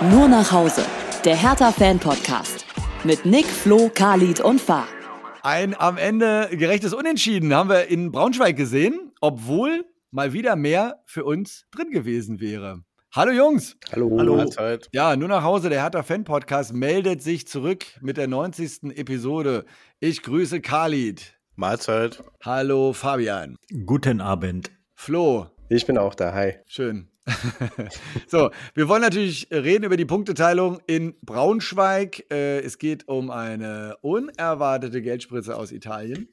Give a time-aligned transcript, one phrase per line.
[0.00, 0.82] Nur nach Hause.
[1.24, 2.64] Der Hertha-Fan-Podcast.
[3.02, 4.86] Mit Nick, Flo, Khalid und Fahr.
[5.42, 11.24] Ein am Ende gerechtes Unentschieden haben wir in Braunschweig gesehen, obwohl mal wieder mehr für
[11.24, 12.82] uns drin gewesen wäre.
[13.12, 13.76] Hallo Jungs.
[13.90, 14.16] Hallo.
[14.16, 14.36] Hallo.
[14.36, 14.88] Mahlzeit.
[14.92, 15.68] Ja, nur nach Hause.
[15.68, 18.96] Der Hertha Fan Podcast meldet sich zurück mit der 90.
[18.96, 19.64] Episode.
[19.98, 21.36] Ich grüße Khalid.
[21.56, 22.22] Mahlzeit.
[22.44, 23.56] Hallo Fabian.
[23.84, 24.70] Guten Abend.
[24.94, 25.48] Flo.
[25.68, 26.32] Ich bin auch da.
[26.34, 26.54] Hi.
[26.66, 27.08] Schön.
[28.26, 32.24] So, wir wollen natürlich reden über die Punkteteilung in Braunschweig.
[32.30, 36.28] Äh, es geht um eine unerwartete Geldspritze aus Italien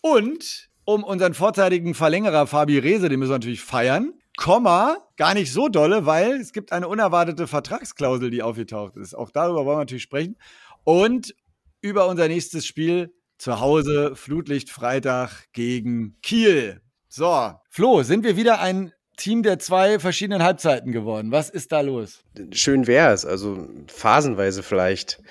[0.00, 4.14] und um unseren vorzeitigen Verlängerer Fabi Rehse, den müssen wir natürlich feiern.
[4.36, 9.14] Komma, gar nicht so dolle, weil es gibt eine unerwartete Vertragsklausel, die aufgetaucht ist.
[9.14, 10.36] Auch darüber wollen wir natürlich sprechen.
[10.84, 11.34] Und
[11.82, 16.80] über unser nächstes Spiel zu Hause, Flutlicht Freitag gegen Kiel.
[17.08, 21.30] So, Flo, sind wir wieder ein Team der zwei verschiedenen Halbzeiten geworden?
[21.30, 22.24] Was ist da los?
[22.52, 25.22] Schön wäre es, also phasenweise vielleicht.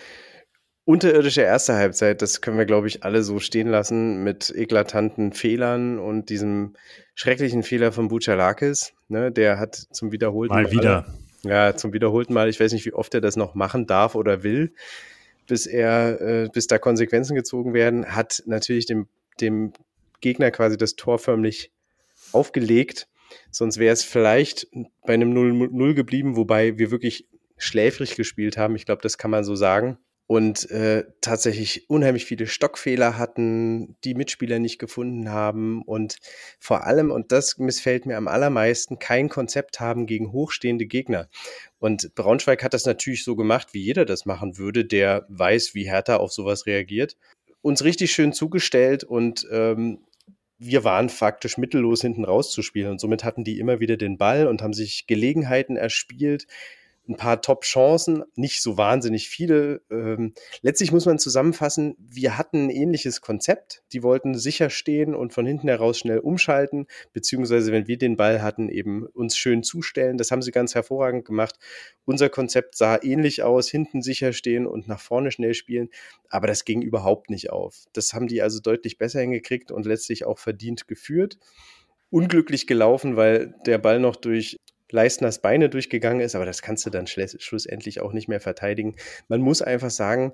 [0.86, 6.00] Unterirdische erste Halbzeit, das können wir, glaube ich, alle so stehen lassen mit eklatanten Fehlern
[6.00, 6.76] und diesem
[7.16, 8.94] schrecklichen Fehler von Buchalakis.
[9.08, 11.06] Ne, der hat zum wiederholten Mal wieder.
[11.44, 12.50] Ja, zum wiederholten Mal.
[12.50, 14.74] Ich weiß nicht, wie oft er das noch machen darf oder will,
[15.48, 19.08] bis er, äh, bis da Konsequenzen gezogen werden, hat natürlich dem,
[19.42, 19.74] dem
[20.22, 21.72] Gegner quasi das Tor förmlich
[22.32, 23.08] aufgelegt.
[23.52, 24.68] Sonst wäre es vielleicht
[25.06, 27.28] bei einem 0-0 geblieben, wobei wir wirklich
[27.58, 28.76] schläfrig gespielt haben.
[28.76, 29.98] Ich glaube, das kann man so sagen
[30.30, 36.18] und äh, tatsächlich unheimlich viele Stockfehler hatten, die Mitspieler nicht gefunden haben und
[36.60, 41.30] vor allem, und das missfällt mir am allermeisten, kein Konzept haben gegen hochstehende Gegner.
[41.80, 45.90] Und Braunschweig hat das natürlich so gemacht, wie jeder das machen würde, der weiß, wie
[45.90, 47.18] Hertha auf sowas reagiert.
[47.64, 50.04] Uns richtig schön zugestellt und ähm,
[50.60, 54.62] wir waren faktisch mittellos hinten rauszuspielen und somit hatten die immer wieder den Ball und
[54.62, 56.48] haben sich Gelegenheiten erspielt,
[57.10, 59.82] ein paar Top-Chancen, nicht so wahnsinnig viele.
[59.90, 63.82] Ähm, letztlich muss man zusammenfassen, wir hatten ein ähnliches Konzept.
[63.92, 68.42] Die wollten sicher stehen und von hinten heraus schnell umschalten, beziehungsweise wenn wir den Ball
[68.44, 70.18] hatten, eben uns schön zustellen.
[70.18, 71.56] Das haben sie ganz hervorragend gemacht.
[72.06, 75.90] Unser Konzept sah ähnlich aus, hinten sicher stehen und nach vorne schnell spielen,
[76.30, 77.86] aber das ging überhaupt nicht auf.
[77.94, 81.38] Das haben die also deutlich besser hingekriegt und letztlich auch verdient geführt
[82.12, 84.58] unglücklich gelaufen, weil der Ball noch durch
[84.92, 88.96] Leistners Beine durchgegangen ist, aber das kannst du dann schlussendlich auch nicht mehr verteidigen.
[89.28, 90.34] Man muss einfach sagen,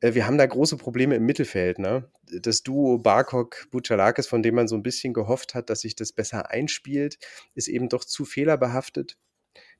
[0.00, 1.78] äh, wir haben da große Probleme im Mittelfeld.
[1.78, 2.08] Ne?
[2.30, 6.50] Das Duo Barkok-Buchalakis, von dem man so ein bisschen gehofft hat, dass sich das besser
[6.50, 7.18] einspielt,
[7.54, 9.16] ist eben doch zu fehlerbehaftet.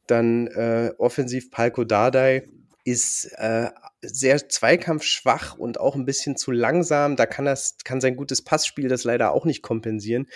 [0.07, 2.49] Dann äh, offensiv Palko Dardai
[2.85, 3.71] ist äh,
[4.01, 7.17] sehr zweikampfschwach und auch ein bisschen zu langsam.
[7.17, 10.29] Da kann, das, kann sein gutes Passspiel das leider auch nicht kompensieren.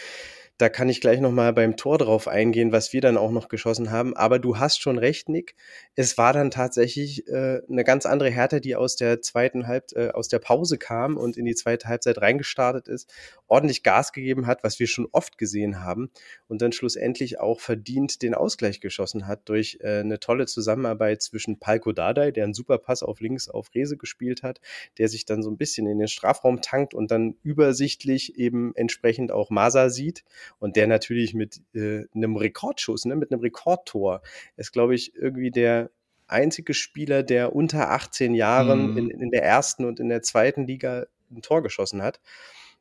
[0.61, 3.91] Da kann ich gleich nochmal beim Tor drauf eingehen, was wir dann auch noch geschossen
[3.91, 4.15] haben.
[4.15, 5.55] Aber du hast schon recht, Nick.
[5.95, 10.11] Es war dann tatsächlich äh, eine ganz andere Härte, die aus der zweiten Halb, äh,
[10.11, 13.11] aus der Pause kam und in die zweite Halbzeit reingestartet ist,
[13.47, 16.11] ordentlich Gas gegeben hat, was wir schon oft gesehen haben
[16.47, 21.59] und dann schlussendlich auch verdient den Ausgleich geschossen hat durch äh, eine tolle Zusammenarbeit zwischen
[21.59, 24.61] Palko Dardai, der einen super Pass auf links auf Rese gespielt hat,
[24.99, 29.33] der sich dann so ein bisschen in den Strafraum tankt und dann übersichtlich eben entsprechend
[29.33, 30.23] auch Masa sieht
[30.59, 34.23] und der natürlich mit äh, einem Rekordschuss, ne, mit einem Rekordtor,
[34.57, 35.91] ist, glaube ich, irgendwie der
[36.27, 38.99] einzige Spieler, der unter 18 Jahren mm.
[38.99, 42.21] in, in der ersten und in der zweiten Liga ein Tor geschossen hat.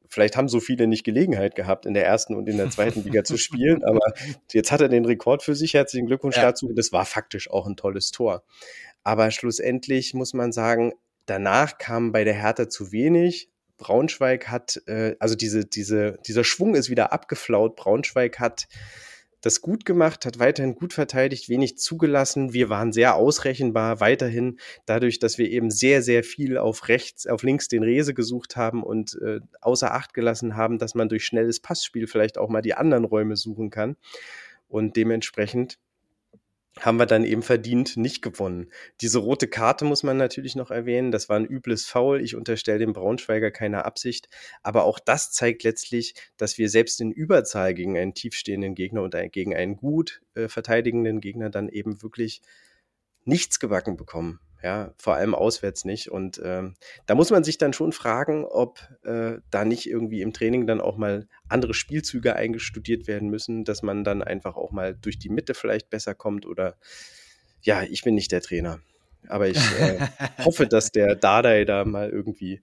[0.07, 3.23] Vielleicht haben so viele nicht Gelegenheit gehabt, in der ersten und in der zweiten Liga
[3.23, 4.01] zu spielen, aber
[4.51, 5.75] jetzt hat er den Rekord für sich.
[5.75, 6.43] Herzlichen Glückwunsch ja.
[6.43, 6.67] dazu.
[6.67, 8.43] Und das war faktisch auch ein tolles Tor.
[9.03, 10.93] Aber schlussendlich muss man sagen,
[11.27, 13.49] danach kam bei der Hertha zu wenig.
[13.79, 17.75] Braunschweig hat, äh, also diese, diese, dieser Schwung ist wieder abgeflaut.
[17.75, 18.67] Braunschweig hat
[19.41, 22.53] das gut gemacht, hat weiterhin gut verteidigt, wenig zugelassen.
[22.53, 27.43] Wir waren sehr ausrechenbar weiterhin, dadurch, dass wir eben sehr, sehr viel auf rechts, auf
[27.43, 31.61] links den Rese gesucht haben und äh, außer Acht gelassen haben, dass man durch schnelles
[31.61, 33.95] Passspiel vielleicht auch mal die anderen Räume suchen kann.
[34.67, 35.79] Und dementsprechend
[36.81, 38.71] haben wir dann eben verdient nicht gewonnen.
[39.01, 41.11] Diese rote Karte muss man natürlich noch erwähnen.
[41.11, 42.21] Das war ein übles Foul.
[42.21, 44.27] Ich unterstelle dem Braunschweiger keine Absicht.
[44.63, 49.15] Aber auch das zeigt letztlich, dass wir selbst in Überzahl gegen einen tiefstehenden Gegner und
[49.31, 52.41] gegen einen gut äh, verteidigenden Gegner dann eben wirklich
[53.25, 56.09] nichts gebacken bekommen ja, vor allem auswärts nicht.
[56.11, 56.75] Und ähm,
[57.05, 60.81] da muss man sich dann schon fragen, ob äh, da nicht irgendwie im Training dann
[60.81, 65.29] auch mal andere Spielzüge eingestudiert werden müssen, dass man dann einfach auch mal durch die
[65.29, 66.75] Mitte vielleicht besser kommt oder
[67.61, 68.79] ja, ich bin nicht der Trainer.
[69.27, 69.99] Aber ich äh,
[70.39, 72.61] hoffe, dass der Dardai da mal irgendwie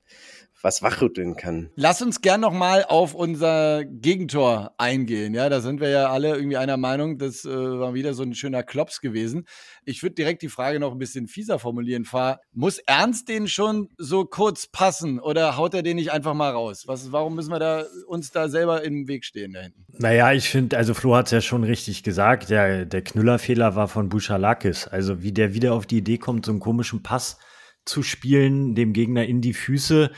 [0.62, 1.70] was wachrütteln kann.
[1.76, 5.34] Lass uns gern noch mal auf unser Gegentor eingehen.
[5.34, 7.18] Ja, da sind wir ja alle irgendwie einer Meinung.
[7.18, 9.46] Das äh, war wieder so ein schöner Klops gewesen.
[9.84, 12.04] Ich würde direkt die Frage noch ein bisschen fieser formulieren.
[12.04, 16.50] Fahr, muss Ernst den schon so kurz passen oder haut er den nicht einfach mal
[16.50, 16.84] raus?
[16.86, 19.84] Was, warum müssen wir da uns da selber im Weg stehen da hinten?
[19.98, 22.50] Naja, ich finde, also Flo hat es ja schon richtig gesagt.
[22.50, 24.88] Der, der Knüllerfehler war von Buchalakis.
[24.88, 27.38] Also wie der wieder auf die Idee kommt, so einen komischen Pass
[27.84, 30.10] zu spielen, dem Gegner in die Füße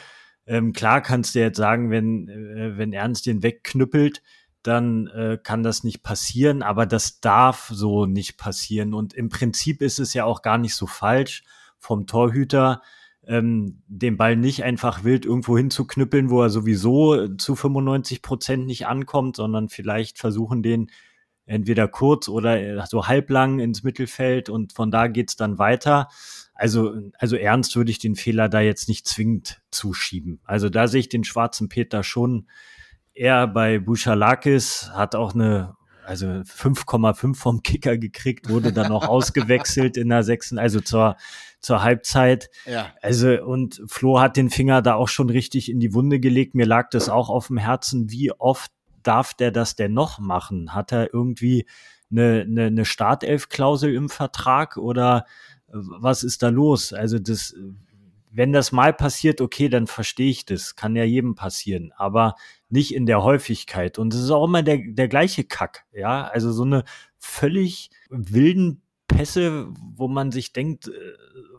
[0.49, 4.23] ähm, klar kannst du jetzt sagen, wenn, äh, wenn Ernst den wegknüppelt,
[4.63, 8.95] dann äh, kann das nicht passieren, aber das darf so nicht passieren.
[8.95, 11.45] Und im Prinzip ist es ja auch gar nicht so falsch
[11.79, 12.83] vom Torhüter,
[13.27, 18.87] ähm, den Ball nicht einfach wild irgendwo hinzuknüppeln, wo er sowieso zu 95 Prozent nicht
[18.87, 20.91] ankommt, sondern vielleicht versuchen, den
[21.45, 26.09] entweder kurz oder äh, so halblang ins Mittelfeld und von da geht's dann weiter.
[26.59, 30.41] Also, also ernst würde ich den Fehler da jetzt nicht zwingend zuschieben.
[30.45, 32.49] Also da sehe ich den schwarzen Peter schon
[33.15, 39.97] eher bei Buchalakis, hat auch eine, also 5,5 vom Kicker gekriegt, wurde dann auch ausgewechselt
[39.97, 41.17] in der sechsten, also zur,
[41.61, 42.51] zur Halbzeit.
[42.67, 42.93] Ja.
[43.03, 46.57] Also, und Flo hat den Finger da auch schon richtig in die Wunde gelegt.
[46.57, 48.11] Mir lag das auch auf dem Herzen.
[48.11, 48.73] Wie oft
[49.05, 50.75] darf der das denn noch machen?
[50.75, 51.67] Hat er irgendwie
[52.11, 55.25] eine, eine, eine Startelf-Klausel im Vertrag oder
[55.73, 56.93] was ist da los?
[56.93, 57.55] Also das,
[58.31, 60.77] wenn das mal passiert, okay, dann verstehe ich das.
[60.77, 62.35] Kann ja jedem passieren, aber
[62.69, 63.99] nicht in der Häufigkeit.
[63.99, 66.27] Und es ist auch immer der, der gleiche Kack, ja.
[66.27, 66.85] Also so eine
[67.19, 70.93] völlig wilden Pässe, wo man sich denkt, äh,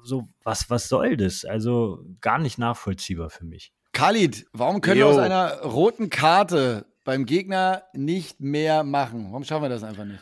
[0.04, 1.46] so, was, was soll das?
[1.46, 3.74] Also gar nicht nachvollziehbar für mich.
[3.92, 5.08] Khalid, warum können Yo.
[5.08, 9.26] wir aus einer roten Karte beim Gegner nicht mehr machen?
[9.32, 10.20] Warum schaffen wir das einfach nicht?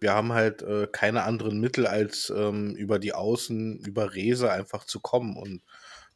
[0.00, 4.84] Wir haben halt äh, keine anderen Mittel, als ähm, über die Außen, über Rese einfach
[4.84, 5.36] zu kommen.
[5.36, 5.62] Und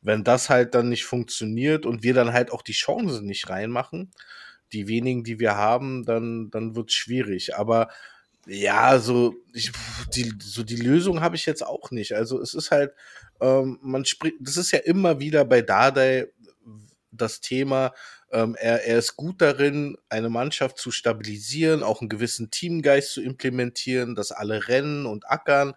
[0.00, 4.10] wenn das halt dann nicht funktioniert und wir dann halt auch die Chancen nicht reinmachen,
[4.72, 7.56] die wenigen, die wir haben, dann, dann wird es schwierig.
[7.56, 7.88] Aber
[8.46, 9.72] ja, so, ich,
[10.14, 12.12] die, so die Lösung habe ich jetzt auch nicht.
[12.12, 12.92] Also es ist halt,
[13.40, 16.28] ähm, man spricht, das ist ja immer wieder bei Dardai
[17.10, 17.92] das Thema,
[18.34, 23.22] ähm, er, er ist gut darin, eine Mannschaft zu stabilisieren, auch einen gewissen Teamgeist zu
[23.22, 25.75] implementieren, dass alle rennen und ackern.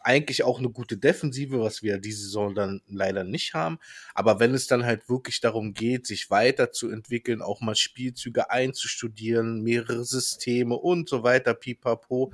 [0.00, 3.78] Eigentlich auch eine gute Defensive, was wir diese Saison dann leider nicht haben.
[4.14, 10.04] Aber wenn es dann halt wirklich darum geht, sich weiterzuentwickeln, auch mal Spielzüge einzustudieren, mehrere
[10.04, 12.32] Systeme und so weiter, pipapo,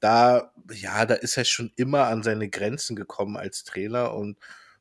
[0.00, 4.36] da, ja, da ist er schon immer an seine Grenzen gekommen als Trainer und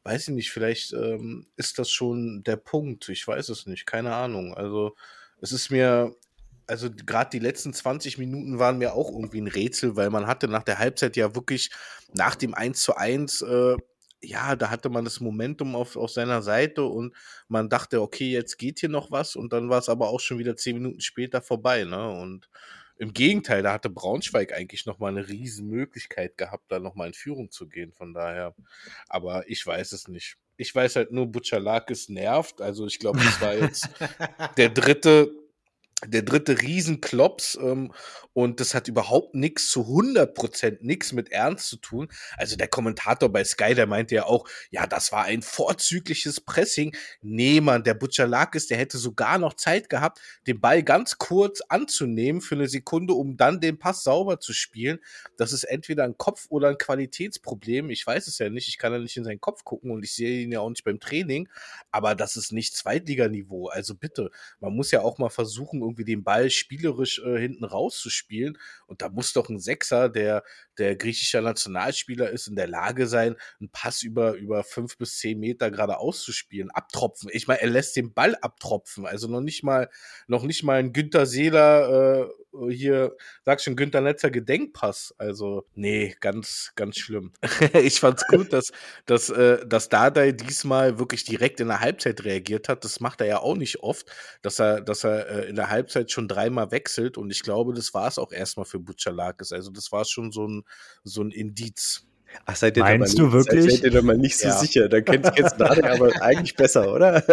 [0.05, 3.09] weiß ich nicht, vielleicht ähm, ist das schon der Punkt.
[3.09, 4.53] Ich weiß es nicht, keine Ahnung.
[4.53, 4.95] Also
[5.41, 6.15] es ist mir,
[6.67, 10.47] also gerade die letzten 20 Minuten waren mir auch irgendwie ein Rätsel, weil man hatte
[10.47, 11.71] nach der Halbzeit ja wirklich
[12.13, 13.77] nach dem 1 zu 1, äh,
[14.21, 17.15] ja, da hatte man das Momentum auf, auf seiner Seite und
[17.47, 20.37] man dachte, okay, jetzt geht hier noch was und dann war es aber auch schon
[20.37, 22.09] wieder 10 Minuten später vorbei, ne?
[22.09, 22.47] Und
[22.97, 27.51] im Gegenteil, da hatte Braunschweig eigentlich nochmal eine riesen Möglichkeit gehabt, da nochmal in Führung
[27.51, 27.91] zu gehen.
[27.91, 28.55] Von daher,
[29.09, 30.37] aber ich weiß es nicht.
[30.57, 32.61] Ich weiß halt nur, Butchalakis nervt.
[32.61, 33.89] Also ich glaube, das war jetzt
[34.57, 35.31] der dritte
[36.03, 37.93] der dritte Riesenklops ähm,
[38.33, 42.09] und das hat überhaupt nichts zu 100% nichts mit Ernst zu tun.
[42.35, 46.95] Also der Kommentator bei Sky, der meinte ja auch, ja, das war ein vorzügliches Pressing.
[47.21, 52.41] Nee, man, der Butchalakis, der hätte sogar noch Zeit gehabt, den Ball ganz kurz anzunehmen
[52.41, 54.99] für eine Sekunde, um dann den Pass sauber zu spielen.
[55.37, 57.89] Das ist entweder ein Kopf- oder ein Qualitätsproblem.
[57.89, 58.67] Ich weiß es ja nicht.
[58.67, 60.83] Ich kann ja nicht in seinen Kopf gucken und ich sehe ihn ja auch nicht
[60.83, 61.47] beim Training.
[61.89, 63.69] Aber das ist nicht Zweitliganiveau.
[63.69, 68.57] Also bitte, man muss ja auch mal versuchen, irgendwie den Ball spielerisch äh, hinten rauszuspielen.
[68.87, 70.43] Und da muss doch ein Sechser, der,
[70.77, 75.39] der griechischer Nationalspieler ist, in der Lage sein, einen Pass über, über fünf bis zehn
[75.39, 77.29] Meter gerade auszuspielen, abtropfen.
[77.31, 79.05] Ich meine, er lässt den Ball abtropfen.
[79.05, 79.89] Also noch nicht mal,
[80.27, 85.13] noch nicht mal ein Günter Seeler, äh, hier, sag schon, Günter Netzer Gedenkpass.
[85.17, 87.33] Also, nee, ganz, ganz schlimm.
[87.73, 88.71] ich fand's gut, dass,
[89.05, 92.83] dass, äh, dass Dardai diesmal wirklich direkt in der Halbzeit reagiert hat.
[92.83, 94.07] Das macht er ja auch nicht oft,
[94.41, 97.17] dass er, dass er äh, in der Halbzeit schon dreimal wechselt.
[97.17, 99.51] Und ich glaube, das war es auch erstmal für Butchalakis.
[99.51, 100.63] Also, das war schon so ein,
[101.03, 102.05] so ein Indiz.
[102.45, 103.75] Ach, seid ihr Meinst du wirklich?
[103.75, 104.57] Seid ihr da mal nicht so ja.
[104.57, 104.89] sicher.
[104.89, 107.23] Da kennt jetzt Nadel aber eigentlich besser, oder?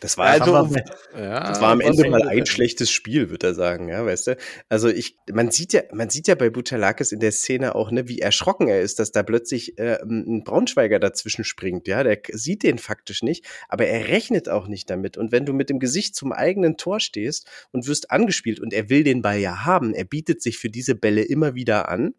[0.00, 0.76] Das war, also, aber,
[1.16, 4.36] ja, das war am Ende mal ein schlechtes Spiel, würde er sagen, ja, weißt du?
[4.68, 8.08] Also ich, man sieht ja, man sieht ja bei Butalakis in der Szene auch, ne,
[8.08, 12.02] wie erschrocken er ist, dass da plötzlich äh, ein Braunschweiger dazwischen springt, ja.
[12.02, 15.16] Der sieht den faktisch nicht, aber er rechnet auch nicht damit.
[15.16, 18.90] Und wenn du mit dem Gesicht zum eigenen Tor stehst und wirst angespielt und er
[18.90, 22.14] will den Ball ja haben, er bietet sich für diese Bälle immer wieder an,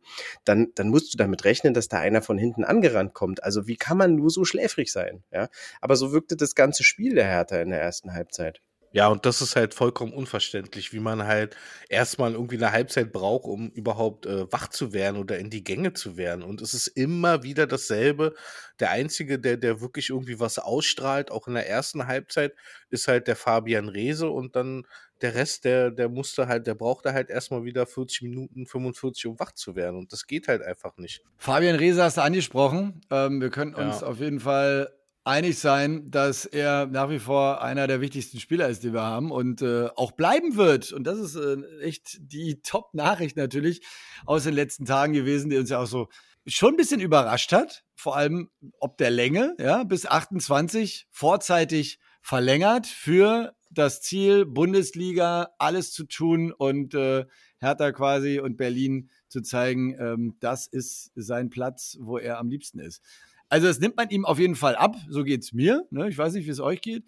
[0.45, 3.44] dann, dann musst du damit rechnen, dass dass da einer von hinten angerannt kommt.
[3.44, 5.24] Also wie kann man nur so schläfrig sein?
[5.32, 5.50] Ja,
[5.82, 8.62] aber so wirkte das ganze Spiel der Hertha in der ersten Halbzeit.
[8.94, 11.56] Ja, und das ist halt vollkommen unverständlich, wie man halt
[11.89, 15.94] erstmal irgendwie eine Halbzeit braucht, um überhaupt äh, wach zu werden oder in die Gänge
[15.94, 16.41] zu werden.
[16.41, 18.34] Und es ist immer wieder dasselbe.
[18.79, 22.53] Der Einzige, der, der wirklich irgendwie was ausstrahlt, auch in der ersten Halbzeit,
[22.89, 24.86] ist halt der Fabian Rehse und dann
[25.22, 29.39] der Rest, der, der musste halt, der brauchte halt erstmal wieder 40 Minuten, 45, um
[29.39, 29.98] wach zu werden.
[29.98, 31.24] Und das geht halt einfach nicht.
[31.38, 33.01] Fabian Rehse hast du angesprochen.
[33.10, 34.08] Ähm, wir können uns Ja.
[34.08, 34.94] auf jeden Fall
[35.27, 39.31] einig sein, dass er nach wie vor einer der wichtigsten Spieler ist, die wir haben
[39.31, 40.93] und äh, auch bleiben wird.
[40.93, 43.81] Und das ist äh, echt die Top-Nachricht natürlich
[44.25, 46.07] aus den letzten Tagen gewesen, die uns ja auch so
[46.48, 47.84] schon ein bisschen überrascht hat.
[47.96, 55.91] Vor allem ob der Länge, ja, bis 28 vorzeitig verlängert für das Ziel, Bundesliga alles
[55.91, 57.25] zu tun und äh,
[57.60, 62.79] Hertha quasi und Berlin zu zeigen, ähm, das ist sein Platz, wo er am liebsten
[62.79, 63.01] ist.
[63.49, 65.85] Also das nimmt man ihm auf jeden Fall ab, so geht's mir.
[65.89, 66.09] Ne?
[66.09, 67.03] Ich weiß nicht, wie es euch geht.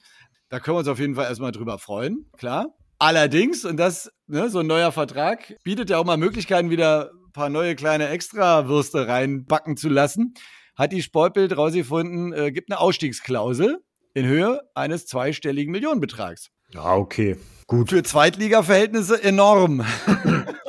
[0.50, 2.76] Da können wir uns auf jeden Fall erstmal drüber freuen, klar.
[2.98, 7.32] Allerdings, und das, ne, so ein neuer Vertrag bietet ja auch mal Möglichkeiten, wieder ein
[7.32, 10.34] paar neue kleine Extrawürste reinbacken zu lassen.
[10.76, 13.80] Hat die Sportbild rausgefunden, äh, gibt eine Ausstiegsklausel
[14.14, 16.50] in Höhe eines zweistelligen Millionenbetrags.
[16.74, 17.38] Ja, okay.
[17.68, 17.90] Gut.
[17.90, 19.86] Für Zweitliga-Verhältnisse enorm.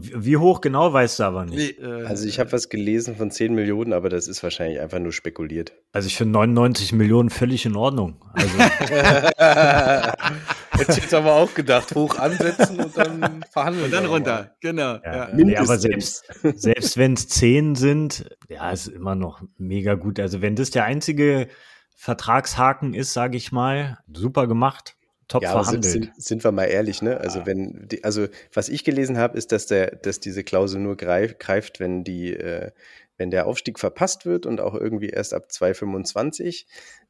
[0.00, 1.80] Wie hoch genau weißt du aber nicht.
[1.80, 4.98] Nee, äh, Also ich habe was gelesen von 10 Millionen, aber das ist wahrscheinlich einfach
[4.98, 5.72] nur spekuliert.
[5.92, 8.24] Also ich finde 99 Millionen völlig in Ordnung.
[8.32, 8.58] Also
[9.38, 13.84] Hätte ich jetzt aber auch gedacht, hoch ansetzen und dann verhandeln.
[13.86, 14.94] und dann runter, genau.
[15.04, 15.28] Ja, Ja.
[15.34, 20.18] nee, aber selbst, selbst wenn es 10 sind, ja, ist immer noch mega gut.
[20.18, 21.48] Also wenn das der einzige
[21.96, 24.96] Vertragshaken ist, sage ich mal, super gemacht,
[25.32, 26.14] top Ja, aber sind, verhandelt.
[26.14, 27.18] sind, sind wir mal ehrlich, ne?
[27.18, 30.96] Also wenn, die, also was ich gelesen habe, ist, dass der, dass diese Klausel nur
[30.96, 32.70] greif, greift, wenn die, äh,
[33.16, 36.66] wenn der Aufstieg verpasst wird und auch irgendwie erst ab 2025.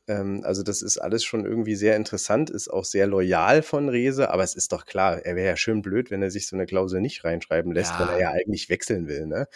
[0.08, 4.30] Ähm, also das ist alles schon irgendwie sehr interessant, ist auch sehr loyal von Rese,
[4.30, 6.66] aber es ist doch klar, er wäre ja schön blöd, wenn er sich so eine
[6.66, 8.00] Klausel nicht reinschreiben lässt, Ja.
[8.00, 9.46] wenn er ja eigentlich wechseln will, ne?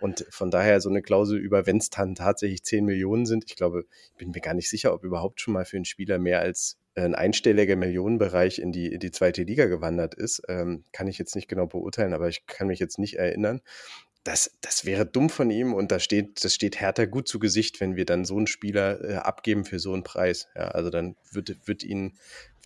[0.00, 3.56] Und von daher so eine Klausel über, wenn es dann tatsächlich 10 Millionen sind, ich
[3.56, 6.40] glaube, ich bin mir gar nicht sicher, ob überhaupt schon mal für einen Spieler mehr
[6.40, 10.42] als ein einstelliger Millionenbereich in die, in die zweite Liga gewandert ist.
[10.48, 13.60] Ähm, kann ich jetzt nicht genau beurteilen, aber ich kann mich jetzt nicht erinnern.
[14.22, 17.80] Das, das wäre dumm von ihm und da steht, das steht Hertha gut zu Gesicht,
[17.80, 20.48] wenn wir dann so einen Spieler äh, abgeben für so einen Preis.
[20.54, 22.16] Ja, also dann wird, wird ihn,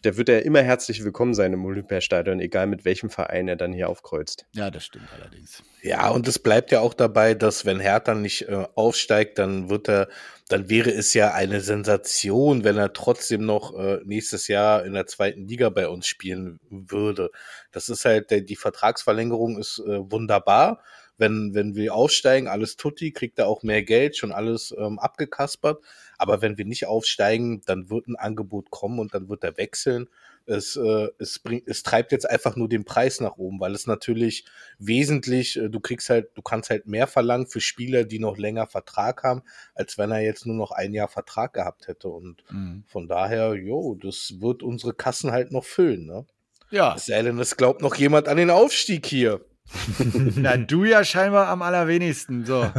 [0.02, 3.73] da wird er immer herzlich willkommen sein im Olympiastadion, egal mit welchem Verein er dann
[3.73, 4.47] hier aufkreuzt.
[4.55, 5.62] ja, das stimmt allerdings.
[5.83, 9.88] Ja, und es bleibt ja auch dabei, dass wenn Hertha nicht äh, aufsteigt, dann wird
[9.88, 10.09] er,
[10.49, 15.07] dann wäre es ja eine Sensation, wenn er trotzdem noch äh, nächstes Jahr in der
[15.07, 17.31] zweiten Liga bei uns spielen würde.
[17.71, 20.83] Das ist halt, der, die Vertragsverlängerung ist äh, wunderbar.
[21.19, 25.83] Wenn, wenn wir aufsteigen, alles tutti, kriegt er auch mehr Geld, schon alles ähm, abgekaspert.
[26.17, 30.09] Aber wenn wir nicht aufsteigen, dann wird ein Angebot kommen und dann wird er wechseln.
[30.47, 33.87] Es, äh, es, bringt, es treibt jetzt einfach nur den Preis nach oben, weil es
[33.87, 34.47] natürlich
[34.79, 38.67] wesentlich, äh, du kriegst halt, du kannst halt mehr verlangen für Spieler, die noch länger
[38.67, 39.43] Vertrag haben,
[39.75, 42.09] als wenn er jetzt nur noch ein Jahr Vertrag gehabt hätte.
[42.09, 42.85] Und Mhm.
[42.87, 46.27] von daher, jo, das wird unsere Kassen halt noch füllen, ne?
[46.71, 49.41] Ja, Es sei denn, es glaubt noch jemand an den Aufstieg hier.
[50.37, 52.45] na, du ja scheinbar am allerwenigsten.
[52.45, 52.71] So.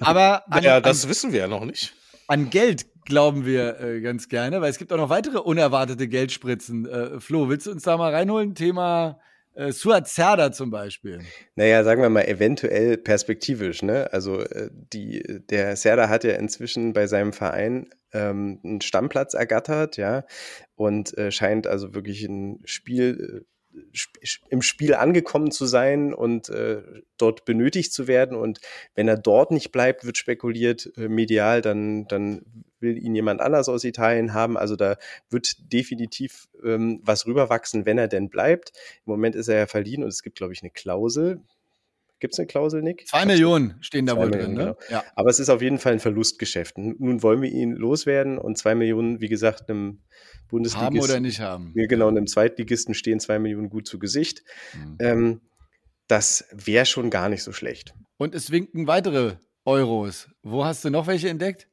[0.00, 1.94] Aber an, Ja, das wissen wir ja noch nicht.
[2.26, 6.08] an, an Geld glauben wir äh, ganz gerne, weil es gibt auch noch weitere unerwartete
[6.08, 6.86] Geldspritzen.
[6.86, 8.54] Äh, Flo, willst du uns da mal reinholen?
[8.54, 9.18] Thema
[9.54, 11.20] äh, Suat Serdar zum Beispiel.
[11.56, 14.12] Naja, sagen wir mal eventuell perspektivisch, ne?
[14.12, 19.96] Also äh, die, der Serda hat ja inzwischen bei seinem Verein ähm, einen Stammplatz ergattert,
[19.96, 20.24] ja,
[20.76, 23.57] und äh, scheint also wirklich ein Spiel äh,
[24.48, 26.82] im Spiel angekommen zu sein und äh,
[27.16, 28.36] dort benötigt zu werden.
[28.36, 28.60] Und
[28.94, 33.68] wenn er dort nicht bleibt, wird spekuliert äh, medial, dann, dann will ihn jemand anders
[33.68, 34.56] aus Italien haben.
[34.56, 34.96] Also da
[35.30, 38.72] wird definitiv ähm, was rüberwachsen, wenn er denn bleibt.
[39.06, 41.40] Im Moment ist er ja verliehen und es gibt, glaube ich, eine Klausel.
[42.20, 43.06] Gibt es eine Klausel, Nick?
[43.06, 44.76] Zwei Millionen stehen da wohl drin, ne?
[44.90, 45.04] Ja.
[45.14, 46.76] Aber es ist auf jeden Fall ein Verlustgeschäft.
[46.76, 50.00] Nun wollen wir ihn loswerden und zwei Millionen, wie gesagt, einem
[50.48, 50.98] Bundesligisten.
[50.98, 51.72] Haben oder nicht haben.
[51.74, 54.42] Ja, genau, einem Zweitligisten stehen zwei Millionen gut zu Gesicht.
[54.74, 54.96] Mhm.
[55.00, 55.40] Ähm,
[56.08, 57.94] das wäre schon gar nicht so schlecht.
[58.16, 60.28] Und es winken weitere Euros.
[60.42, 61.68] Wo hast du noch welche entdeckt?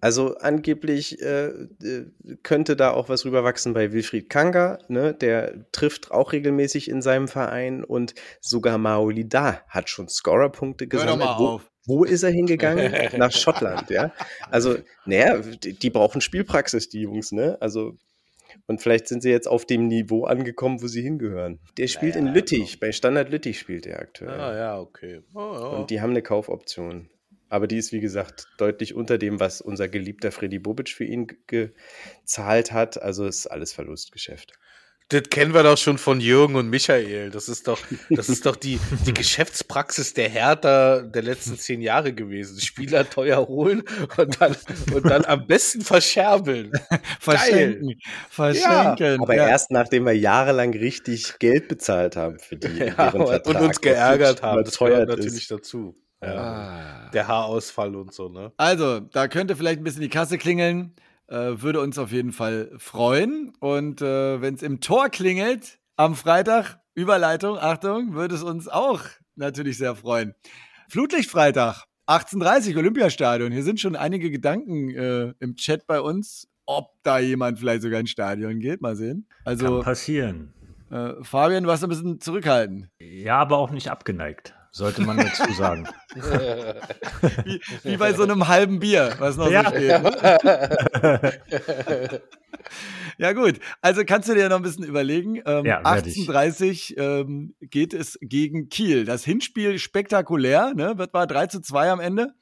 [0.00, 2.06] Also angeblich äh, äh,
[2.42, 5.12] könnte da auch was rüberwachsen bei Wilfried Kanga, ne?
[5.12, 10.98] der trifft auch regelmäßig in seinem Verein und sogar Maolida hat schon Scorerpunkte Hör doch
[10.98, 11.28] gesammelt.
[11.28, 11.70] mal wo, auf.
[11.86, 12.92] wo ist er hingegangen?
[13.18, 14.12] Nach Schottland, ja.
[14.50, 17.58] Also, naja, die, die brauchen Spielpraxis, die Jungs, ne?
[17.60, 17.96] Also
[18.66, 21.60] und vielleicht sind sie jetzt auf dem Niveau angekommen, wo sie hingehören.
[21.76, 24.40] Der spielt in Lüttich, bei Standard Lüttich spielt er aktuell.
[24.40, 25.22] Ah, ja, okay.
[25.34, 25.66] Oh, ja.
[25.68, 27.08] Und die haben eine Kaufoption.
[27.50, 31.26] Aber die ist, wie gesagt, deutlich unter dem, was unser geliebter Freddy Bobic für ihn
[31.48, 33.02] gezahlt hat.
[33.02, 34.52] Also ist alles Verlustgeschäft.
[35.08, 37.30] Das kennen wir doch schon von Jürgen und Michael.
[37.30, 37.80] Das ist doch,
[38.10, 42.60] das ist doch die, die Geschäftspraxis der Hertha der letzten zehn Jahre gewesen.
[42.60, 43.82] Spieler teuer holen
[44.16, 44.54] und dann,
[44.94, 46.70] und dann am besten verscherbeln.
[47.18, 47.98] Verschenken.
[48.28, 49.16] Verschenken.
[49.16, 49.48] Ja, aber ja.
[49.48, 52.68] erst nachdem wir jahrelang richtig Geld bezahlt haben für die.
[52.80, 54.62] Ja, und uns geärgert haben.
[54.64, 55.50] Das gehört natürlich ist.
[55.50, 55.96] dazu.
[56.22, 57.06] Ja.
[57.06, 57.10] Ah.
[57.12, 58.52] Der Haarausfall und so, ne?
[58.56, 60.94] Also, da könnte vielleicht ein bisschen die Kasse klingeln.
[61.26, 63.52] Äh, würde uns auf jeden Fall freuen.
[63.60, 69.00] Und äh, wenn es im Tor klingelt am Freitag, Überleitung, Achtung, würde es uns auch
[69.36, 70.34] natürlich sehr freuen.
[70.88, 73.52] Flutlichtfreitag, 18.30 Olympiastadion.
[73.52, 78.00] Hier sind schon einige Gedanken äh, im Chat bei uns, ob da jemand vielleicht sogar
[78.00, 78.82] ins Stadion geht.
[78.82, 79.26] Mal sehen.
[79.44, 80.52] Also, Kann passieren.
[80.90, 82.88] Äh, Fabian, du warst ein bisschen zurückhaltend.
[83.00, 85.88] Ja, aber auch nicht abgeneigt sollte man dazu sagen.
[87.44, 89.64] wie, wie, bei so einem halben Bier, was noch ja.
[89.64, 90.00] so steht.
[93.18, 93.58] Ja, gut.
[93.82, 95.42] Also kannst du dir noch ein bisschen überlegen.
[95.44, 99.04] Ähm, ja, 18.30 ähm, geht es gegen Kiel.
[99.04, 100.96] Das Hinspiel spektakulär, ne?
[100.96, 102.32] Wird war 3 zu 2 am Ende.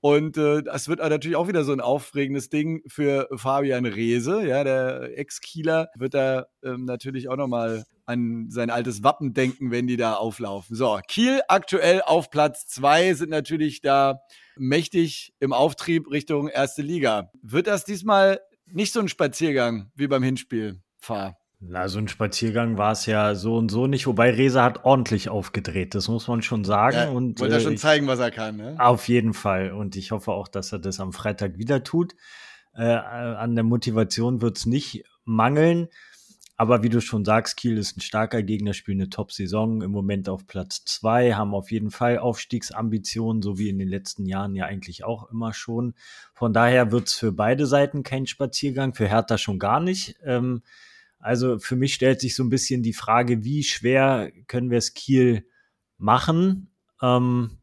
[0.00, 4.62] Und äh, das wird natürlich auch wieder so ein aufregendes Ding für Fabian Reese, ja,
[4.62, 9.96] der Ex-Kieler wird da ähm, natürlich auch nochmal an sein altes Wappen denken, wenn die
[9.96, 10.76] da auflaufen.
[10.76, 14.20] So, Kiel aktuell auf Platz zwei sind natürlich da
[14.56, 17.30] mächtig im Auftrieb Richtung erste Liga.
[17.42, 21.37] Wird das diesmal nicht so ein Spaziergang wie beim Hinspiel, Fahr?
[21.60, 25.28] Na, so ein Spaziergang war es ja so und so nicht, wobei Reza hat ordentlich
[25.28, 26.96] aufgedreht, das muss man schon sagen.
[26.96, 28.76] Ja, und wollte er schon äh, zeigen, was er kann, ne?
[28.78, 29.72] Auf jeden Fall.
[29.72, 32.14] Und ich hoffe auch, dass er das am Freitag wieder tut.
[32.74, 35.88] Äh, an der Motivation wird es nicht mangeln.
[36.60, 40.28] Aber wie du schon sagst, Kiel ist ein starker Gegner, spielen eine Top-Saison, im Moment
[40.28, 44.66] auf Platz zwei, haben auf jeden Fall Aufstiegsambitionen, so wie in den letzten Jahren ja
[44.66, 45.94] eigentlich auch immer schon.
[46.34, 50.16] Von daher wird es für beide Seiten kein Spaziergang, für Hertha schon gar nicht.
[50.24, 50.62] Ähm,
[51.18, 54.94] also für mich stellt sich so ein bisschen die Frage, wie schwer können wir es
[54.94, 55.46] Kiel
[55.96, 56.70] machen?
[57.02, 57.58] Ähm,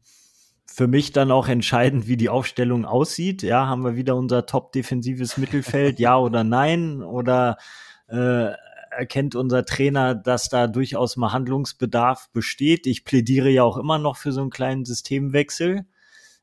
[0.66, 3.42] für mich dann auch entscheidend, wie die Aufstellung aussieht.
[3.42, 7.02] Ja, haben wir wieder unser top-defensives Mittelfeld, ja oder nein?
[7.02, 7.56] Oder
[8.08, 8.52] äh,
[8.90, 12.86] erkennt unser Trainer, dass da durchaus mal Handlungsbedarf besteht?
[12.86, 15.86] Ich plädiere ja auch immer noch für so einen kleinen Systemwechsel.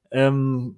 [0.09, 0.77] Ähm,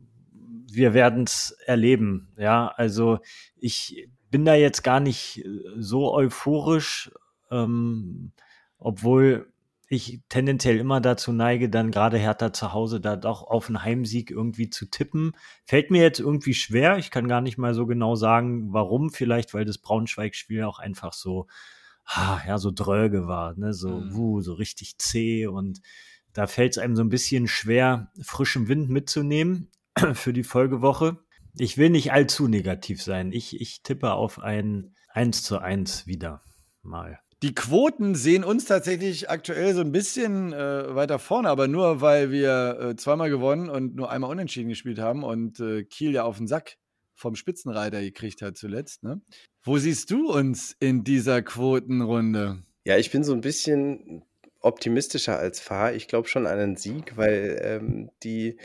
[0.69, 2.33] wir werden es erleben.
[2.37, 3.19] Ja, also
[3.55, 7.09] ich bin da jetzt gar nicht äh, so euphorisch,
[7.51, 8.33] ähm,
[8.77, 9.49] obwohl
[9.87, 14.31] ich tendenziell immer dazu neige, dann gerade Hertha zu Hause da doch auf einen Heimsieg
[14.31, 15.37] irgendwie zu tippen.
[15.63, 16.97] Fällt mir jetzt irgendwie schwer.
[16.97, 19.09] Ich kann gar nicht mal so genau sagen, warum.
[19.09, 21.47] Vielleicht, weil das Braunschweig-Spiel auch einfach so,
[22.03, 24.19] ah, ja, so dröge war, ne, so, mhm.
[24.19, 25.79] uh, so richtig zäh und
[26.33, 29.71] da fällt es einem so ein bisschen schwer, frischen Wind mitzunehmen
[30.13, 31.24] für die Folgewoche
[31.57, 33.31] ich will nicht allzu negativ sein.
[33.31, 36.41] Ich, ich tippe auf ein 1 zu 1 wieder
[36.81, 37.19] mal.
[37.43, 42.31] Die Quoten sehen uns tatsächlich aktuell so ein bisschen äh, weiter vorne, aber nur weil
[42.31, 46.37] wir äh, zweimal gewonnen und nur einmal unentschieden gespielt haben und äh, Kiel ja auf
[46.37, 46.77] den Sack
[47.13, 49.03] vom Spitzenreiter gekriegt hat zuletzt.
[49.03, 49.21] Ne?
[49.63, 52.63] Wo siehst du uns in dieser Quotenrunde?
[52.85, 54.23] Ja, ich bin so ein bisschen
[54.59, 55.93] optimistischer als Fahr.
[55.93, 58.57] Ich glaube schon an einen Sieg, weil ähm, die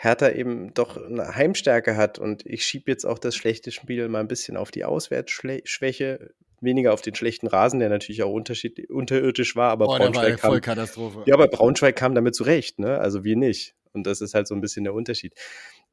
[0.00, 4.20] Hertha eben doch eine Heimstärke hat und ich schiebe jetzt auch das schlechte Spiel mal
[4.20, 6.30] ein bisschen auf die Auswärtsschwäche,
[6.60, 11.22] weniger auf den schlechten Rasen, der natürlich auch unterirdisch war, aber Boah, Braunschweig war kam.
[11.26, 12.98] Ja, aber Braunschweig kam damit zurecht, ne?
[12.98, 13.74] Also wir nicht.
[13.92, 15.34] Und das ist halt so ein bisschen der Unterschied.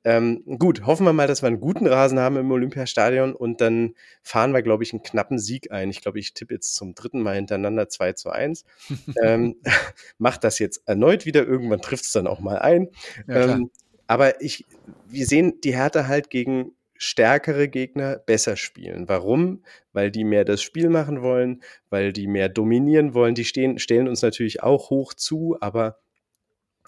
[0.04, 3.96] Ähm, gut, hoffen wir mal, dass wir einen guten Rasen haben im Olympiastadion und dann
[4.22, 5.90] fahren wir, glaube ich, einen knappen Sieg ein.
[5.90, 8.66] Ich glaube, ich tippe jetzt zum dritten Mal hintereinander 2 zu 1.
[9.24, 9.56] ähm,
[10.20, 12.90] macht das jetzt erneut wieder, irgendwann trifft es dann auch mal ein.
[13.28, 13.72] Ja, ähm,
[14.08, 14.66] aber ich,
[15.08, 19.08] wir sehen die Härte halt gegen stärkere Gegner besser spielen.
[19.10, 19.64] Warum?
[19.92, 23.36] Weil die mehr das Spiel machen wollen, weil die mehr dominieren wollen.
[23.36, 26.00] Die stehen, stellen uns natürlich auch hoch zu, aber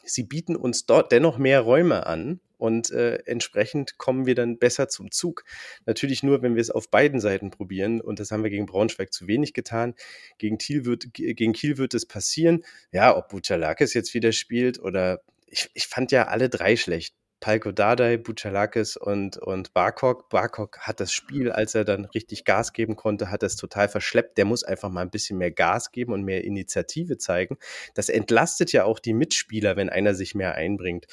[0.03, 4.89] sie bieten uns dort dennoch mehr Räume an und äh, entsprechend kommen wir dann besser
[4.89, 5.43] zum Zug.
[5.85, 9.13] Natürlich nur, wenn wir es auf beiden Seiten probieren und das haben wir gegen Braunschweig
[9.13, 9.93] zu wenig getan.
[10.37, 12.63] Gegen, Kiel wird, gegen Kiel wird es passieren.
[12.91, 17.15] Ja, ob Buchalakis jetzt wieder spielt oder ich, ich fand ja alle drei schlecht.
[17.39, 20.27] Palko Dardai, Buchalakis und, und Barkok.
[20.29, 24.39] Barkok hat das Spiel, als er dann richtig Gas geben konnte, hat das total verschleppt.
[24.39, 27.57] Der muss einfach mal ein bisschen mehr Gas geben und mehr Initiative zeigen.
[27.93, 31.05] Das entlastet ja auch die Mitspieler, wenn einer sich mehr einbringt.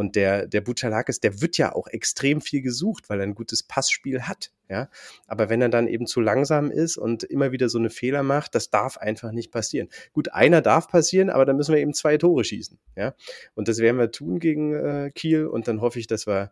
[0.00, 3.62] Und der, der Buchalakis, der wird ja auch extrem viel gesucht, weil er ein gutes
[3.62, 4.50] Passspiel hat.
[4.66, 4.88] Ja,
[5.26, 8.54] aber wenn er dann eben zu langsam ist und immer wieder so eine Fehler macht,
[8.54, 9.90] das darf einfach nicht passieren.
[10.14, 12.78] Gut, einer darf passieren, aber dann müssen wir eben zwei Tore schießen.
[12.96, 13.14] Ja,
[13.54, 16.50] und das werden wir tun gegen äh, Kiel und dann hoffe ich, dass wir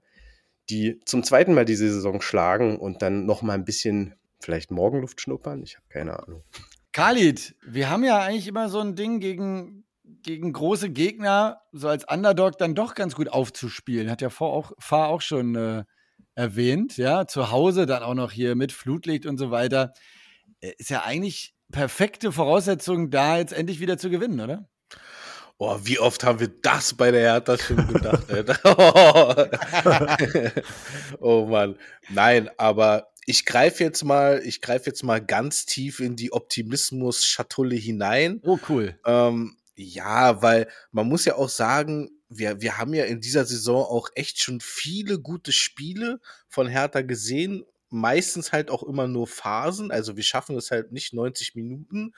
[0.68, 5.22] die zum zweiten Mal diese Saison schlagen und dann noch mal ein bisschen vielleicht Morgenluft
[5.22, 5.62] schnuppern.
[5.62, 6.42] Ich habe keine Ahnung.
[6.92, 9.84] Khalid, wir haben ja eigentlich immer so ein Ding gegen,
[10.22, 14.10] gegen große Gegner, so als Underdog dann doch ganz gut aufzuspielen.
[14.10, 15.84] Hat ja vor auch, Fahr auch schon äh,
[16.34, 17.26] erwähnt, ja.
[17.26, 19.92] Zu Hause dann auch noch hier mit Flutlicht und so weiter.
[20.60, 24.68] Äh, ist ja eigentlich perfekte Voraussetzung, da jetzt endlich wieder zu gewinnen, oder?
[25.58, 28.24] Oh, wie oft haben wir das bei der Hertha schon gedacht?
[31.20, 31.76] oh Mann.
[32.10, 37.76] Nein, aber ich greife jetzt mal, ich greife jetzt mal ganz tief in die Optimismus-Schatulle
[37.76, 38.40] hinein.
[38.42, 38.98] Oh, cool.
[39.04, 43.84] Ähm, ja, weil man muss ja auch sagen, wir, wir haben ja in dieser Saison
[43.84, 47.64] auch echt schon viele gute Spiele von Hertha gesehen.
[47.88, 49.92] Meistens halt auch immer nur Phasen.
[49.92, 52.12] Also wir schaffen es halt nicht 90 Minuten.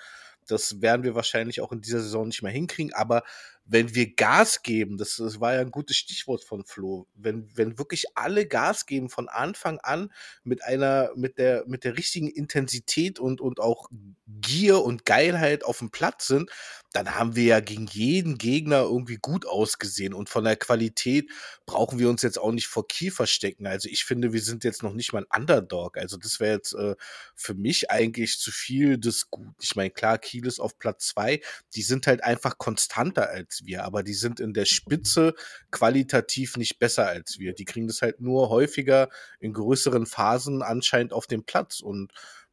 [0.47, 2.95] Das werden wir wahrscheinlich auch in dieser Saison nicht mehr hinkriegen.
[2.95, 3.23] Aber
[3.67, 7.79] wenn wir Gas geben, das, das war ja ein gutes Stichwort von Flo, wenn, wenn
[7.79, 10.11] wirklich alle Gas geben von Anfang an
[10.43, 13.89] mit einer, mit der, mit der richtigen Intensität und, und auch
[14.27, 16.51] Gier und Geilheit auf dem Platz sind,
[16.93, 20.13] dann haben wir ja gegen jeden Gegner irgendwie gut ausgesehen.
[20.13, 21.31] Und von der Qualität
[21.65, 23.67] brauchen wir uns jetzt auch nicht vor Kiel verstecken.
[23.67, 25.97] Also ich finde, wir sind jetzt noch nicht mal ein Underdog.
[25.97, 26.97] Also das wäre jetzt äh,
[27.37, 29.55] für mich eigentlich zu viel des Gut.
[29.61, 31.41] Ich meine, klar, Kiel ist auf Platz zwei.
[31.75, 35.35] Die sind halt einfach konstanter als wir, aber die sind in der Spitze
[35.71, 37.53] qualitativ nicht besser als wir.
[37.53, 41.81] Die kriegen das halt nur häufiger in größeren Phasen anscheinend auf den Platz.
[41.81, 42.13] Und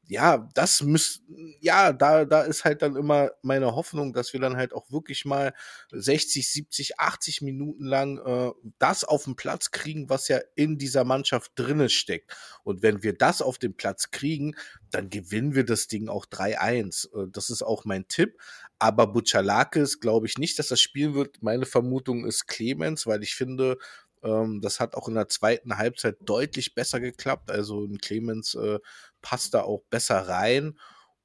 [0.09, 1.21] ja, das müsst,
[1.59, 5.25] ja, da, da ist halt dann immer meine Hoffnung, dass wir dann halt auch wirklich
[5.25, 5.53] mal
[5.91, 11.03] 60, 70, 80 Minuten lang äh, das auf den Platz kriegen, was ja in dieser
[11.03, 12.35] Mannschaft drinne steckt.
[12.63, 14.55] Und wenn wir das auf den Platz kriegen,
[14.91, 17.07] dann gewinnen wir das Ding auch 3-1.
[17.13, 18.39] Äh, das ist auch mein Tipp.
[18.79, 21.41] Aber Butchalakis glaube ich nicht, dass das spielen wird.
[21.41, 23.77] Meine Vermutung ist Clemens, weil ich finde,
[24.23, 27.51] ähm, das hat auch in der zweiten Halbzeit deutlich besser geklappt.
[27.51, 28.79] Also ein Clemens äh,
[29.21, 30.79] passt da auch besser rein.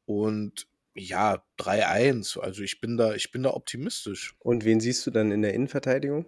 [0.07, 2.39] Und ja, 3-1.
[2.39, 4.35] Also ich bin da, ich bin da optimistisch.
[4.41, 6.27] Und wen siehst du dann in der Innenverteidigung?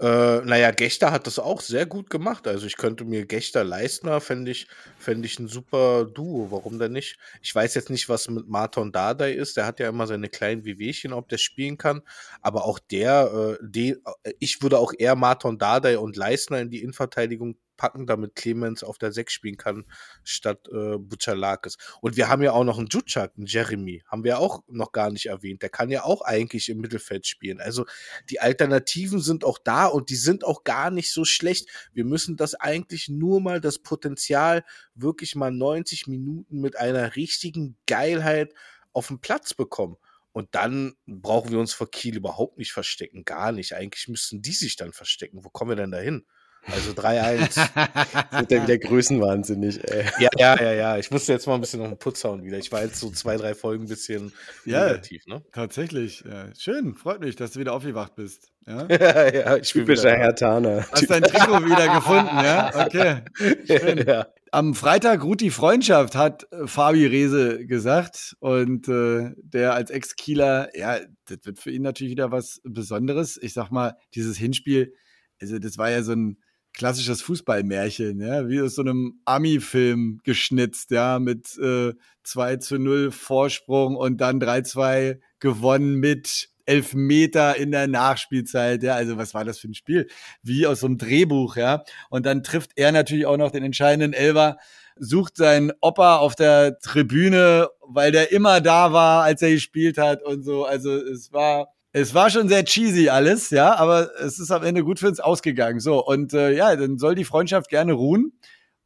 [0.00, 2.48] Äh, naja, Gechter hat das auch sehr gut gemacht.
[2.48, 4.66] Also ich könnte mir Gechter Leistner, fände ich,
[4.98, 6.50] fänd ich ein super Duo.
[6.50, 7.18] Warum denn nicht?
[7.42, 9.58] Ich weiß jetzt nicht, was mit Marton Dardai ist.
[9.58, 12.00] Der hat ja immer seine kleinen Wehwehchen, ob der spielen kann.
[12.40, 13.90] Aber auch der, äh, die,
[14.22, 18.84] äh, ich würde auch eher Marton Dardai und Leistner in die Innenverteidigung packen, damit Clemens
[18.84, 19.86] auf der 6 spielen kann,
[20.22, 21.78] statt äh, Butchalakis.
[22.02, 25.10] Und wir haben ja auch noch einen Jutschak, einen Jeremy, haben wir auch noch gar
[25.10, 25.62] nicht erwähnt.
[25.62, 27.58] Der kann ja auch eigentlich im Mittelfeld spielen.
[27.58, 27.86] Also
[28.28, 31.70] die Alternativen sind auch da und die sind auch gar nicht so schlecht.
[31.94, 34.62] Wir müssen das eigentlich nur mal das Potenzial
[34.94, 38.52] wirklich mal 90 Minuten mit einer richtigen Geilheit
[38.92, 39.96] auf den Platz bekommen.
[40.32, 43.24] Und dann brauchen wir uns vor Kiel überhaupt nicht verstecken.
[43.24, 43.72] Gar nicht.
[43.72, 45.44] Eigentlich müssten die sich dann verstecken.
[45.44, 46.26] Wo kommen wir denn da hin?
[46.66, 47.56] Also 3-1.
[48.38, 50.04] wird dann wieder größenwahnsinnig, ey.
[50.18, 50.98] Ja, ja, ja, ja.
[50.98, 52.58] Ich musste jetzt mal ein bisschen noch einen Putz hauen wieder.
[52.58, 54.32] Ich war jetzt so zwei, drei Folgen ein bisschen
[54.64, 55.42] ja, negativ, ne?
[55.52, 56.22] Tatsächlich.
[56.28, 56.48] Ja.
[56.56, 58.52] Schön, freut mich, dass du wieder aufgewacht bist.
[58.66, 60.86] Ja, ja ich bin Typischer Herr Taner.
[60.92, 62.86] Hast dein Trikot wieder gefunden, ja?
[62.86, 63.22] Okay.
[63.66, 64.04] Schön.
[64.10, 64.26] Ja.
[64.50, 68.34] Am Freitag ruht die Freundschaft, hat äh, Fabi Rehse gesagt.
[68.40, 73.38] Und äh, der als Ex-Kieler, ja, das wird für ihn natürlich wieder was Besonderes.
[73.40, 74.94] Ich sag mal, dieses Hinspiel,
[75.40, 76.38] also das war ja so ein
[76.72, 81.92] klassisches Fußballmärchen, ja, wie aus so einem Ami-Film geschnitzt, ja, mit äh,
[82.24, 88.94] 2 zu 0 Vorsprung und dann 3-2 gewonnen mit elf Meter in der Nachspielzeit, ja,
[88.94, 90.06] also was war das für ein Spiel?
[90.42, 91.82] Wie aus so einem Drehbuch, ja.
[92.10, 94.56] Und dann trifft er natürlich auch noch den entscheidenden Elver,
[94.96, 100.22] sucht seinen Opa auf der Tribüne, weil der immer da war, als er gespielt hat
[100.22, 100.64] und so.
[100.64, 104.84] Also es war es war schon sehr cheesy alles, ja, aber es ist am Ende
[104.84, 105.80] gut für uns ausgegangen.
[105.80, 108.32] So, und äh, ja, dann soll die Freundschaft gerne ruhen,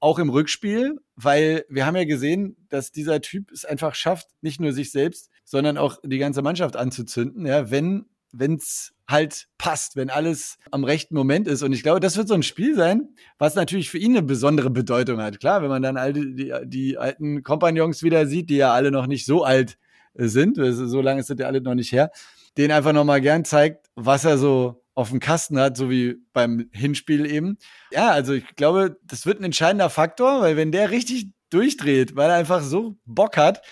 [0.01, 4.61] auch im Rückspiel, weil wir haben ja gesehen, dass dieser Typ es einfach schafft, nicht
[4.61, 10.11] nur sich selbst, sondern auch die ganze Mannschaft anzuzünden, ja, wenn wenn's halt passt, wenn
[10.11, 11.62] alles am rechten Moment ist.
[11.62, 14.71] Und ich glaube, das wird so ein Spiel sein, was natürlich für ihn eine besondere
[14.71, 15.38] Bedeutung hat.
[15.40, 19.07] Klar, wenn man dann all die, die, alten Kompagnons wieder sieht, die ja alle noch
[19.07, 19.79] nicht so alt
[20.14, 22.11] sind, so lange ist das ja alle noch nicht her,
[22.57, 26.69] den einfach nochmal gern zeigt, was er so auf dem Kasten hat, so wie beim
[26.73, 27.59] Hinspiel eben.
[27.90, 32.31] Ja, also ich glaube, das wird ein entscheidender Faktor, weil wenn der richtig durchdreht, weil
[32.31, 33.62] er einfach so Bock hat,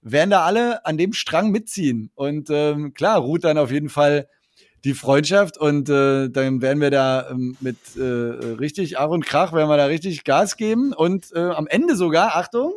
[0.00, 2.10] werden da alle an dem Strang mitziehen.
[2.14, 4.28] Und ähm, klar, ruht dann auf jeden Fall
[4.84, 9.52] die Freundschaft und äh, dann werden wir da ähm, mit äh, richtig Ach und Krach,
[9.52, 12.72] werden wir da richtig Gas geben und äh, am Ende sogar, Achtung,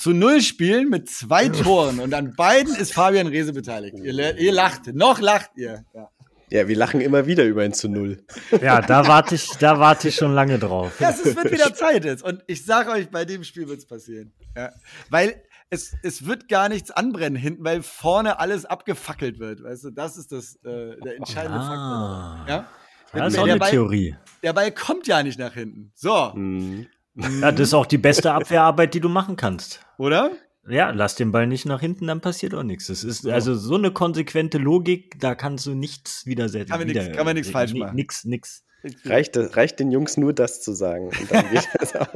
[0.00, 3.96] zu Null spielen mit zwei Toren und an beiden ist Fabian Rehse beteiligt.
[4.02, 5.84] Ihr, ihr lacht, noch lacht ihr.
[5.94, 6.08] Ja.
[6.52, 8.24] Ja, wir lachen immer wieder über ein zu Null.
[8.60, 10.98] Ja, da warte ich, da warte ich schon lange drauf.
[10.98, 12.24] Ja, es wird wieder Zeit jetzt.
[12.24, 14.32] Und ich sage euch, bei dem Spiel wird es passieren.
[14.56, 14.70] Ja.
[15.10, 19.62] Weil es, es wird gar nichts anbrennen hinten, weil vorne alles abgefackelt wird.
[19.62, 22.38] Weißt du, das ist das, äh, der entscheidende Ah.
[22.38, 22.48] Faktor.
[22.48, 22.68] Ja?
[23.12, 24.16] Das ist Der auch eine Ball- Theorie.
[24.42, 25.92] Der Ball kommt ja nicht nach hinten.
[25.94, 26.88] So, Mhm.
[27.14, 29.80] Ja, das ist auch die beste Abwehrarbeit, die du machen kannst.
[29.98, 30.30] oder?
[30.68, 32.86] Ja, lass den Ball nicht nach hinten, dann passiert auch nichts.
[32.88, 36.70] Das ist also so eine konsequente Logik, da kannst du nichts widersetzen.
[36.70, 37.96] Kann man nichts- kann man nichts falsch machen.
[37.96, 38.62] Nix, nix.
[39.04, 41.06] Reicht, reicht den Jungs nur das zu sagen.
[41.08, 42.08] Und dann geht das auch.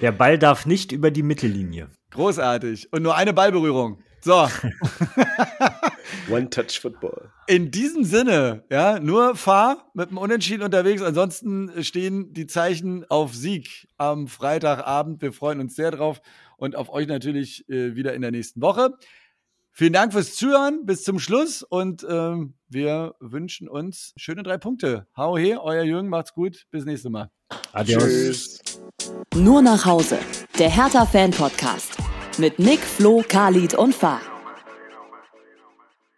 [0.00, 1.88] Der Ball darf nicht über die Mittellinie.
[2.10, 2.92] Großartig.
[2.92, 4.00] Und nur eine Ballberührung.
[4.20, 4.34] So,
[6.30, 7.30] One-Touch-Football.
[7.46, 11.02] in diesem Sinne, ja, nur fahr mit dem Unentschieden unterwegs.
[11.02, 15.20] Ansonsten stehen die Zeichen auf Sieg am Freitagabend.
[15.22, 16.20] Wir freuen uns sehr drauf
[16.56, 18.94] und auf euch natürlich äh, wieder in der nächsten Woche.
[19.72, 25.06] Vielen Dank fürs Zuhören bis zum Schluss und ähm, wir wünschen uns schöne drei Punkte.
[25.16, 27.30] Hau he, euer Jürgen, macht's gut, bis nächste Mal.
[27.72, 28.02] Adios.
[28.02, 28.60] Tschüss.
[29.34, 30.18] Nur nach Hause.
[30.58, 31.96] Der Hertha-Fan-Podcast.
[32.38, 34.20] Mit Nick, Flo, Khalid und Fahr.